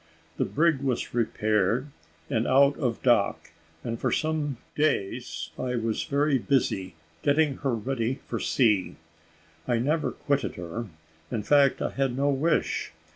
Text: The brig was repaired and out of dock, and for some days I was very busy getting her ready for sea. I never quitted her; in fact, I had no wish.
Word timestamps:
The 0.37 0.45
brig 0.45 0.79
was 0.81 1.13
repaired 1.13 1.89
and 2.27 2.47
out 2.47 2.75
of 2.79 3.03
dock, 3.03 3.51
and 3.83 3.99
for 3.99 4.11
some 4.11 4.57
days 4.73 5.51
I 5.59 5.75
was 5.75 6.05
very 6.05 6.39
busy 6.39 6.95
getting 7.21 7.57
her 7.57 7.75
ready 7.75 8.15
for 8.25 8.39
sea. 8.39 8.95
I 9.67 9.77
never 9.77 10.09
quitted 10.09 10.55
her; 10.55 10.87
in 11.29 11.43
fact, 11.43 11.83
I 11.83 11.91
had 11.91 12.17
no 12.17 12.29
wish. 12.31 12.93